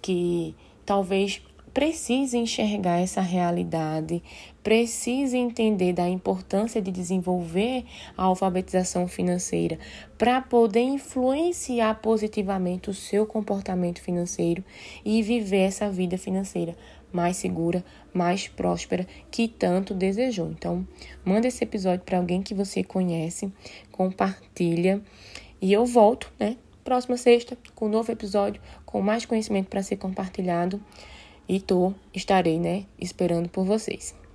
que 0.00 0.54
talvez 0.84 1.42
precisa 1.76 2.38
enxergar 2.38 3.00
essa 3.00 3.20
realidade, 3.20 4.22
precisa 4.62 5.36
entender 5.36 5.92
da 5.92 6.08
importância 6.08 6.80
de 6.80 6.90
desenvolver 6.90 7.84
a 8.16 8.22
alfabetização 8.22 9.06
financeira 9.06 9.78
para 10.16 10.40
poder 10.40 10.80
influenciar 10.80 12.00
positivamente 12.00 12.88
o 12.88 12.94
seu 12.94 13.26
comportamento 13.26 14.00
financeiro 14.00 14.64
e 15.04 15.22
viver 15.22 15.64
essa 15.64 15.90
vida 15.90 16.16
financeira 16.16 16.74
mais 17.16 17.38
segura, 17.38 17.82
mais 18.12 18.46
próspera 18.46 19.06
que 19.30 19.48
tanto 19.48 19.94
desejou. 19.94 20.50
Então, 20.50 20.86
manda 21.24 21.48
esse 21.48 21.64
episódio 21.64 22.04
para 22.04 22.18
alguém 22.18 22.42
que 22.42 22.52
você 22.52 22.84
conhece, 22.84 23.50
compartilha 23.90 25.00
e 25.60 25.72
eu 25.72 25.86
volto, 25.86 26.30
né? 26.38 26.56
Próxima 26.84 27.16
sexta 27.16 27.56
com 27.74 27.86
um 27.86 27.88
novo 27.88 28.12
episódio, 28.12 28.60
com 28.84 29.00
mais 29.00 29.24
conhecimento 29.24 29.68
para 29.68 29.82
ser 29.82 29.96
compartilhado. 29.96 30.80
E 31.48 31.58
tô, 31.58 31.94
estarei, 32.12 32.58
né, 32.60 32.84
esperando 33.00 33.48
por 33.48 33.64
vocês. 33.64 34.25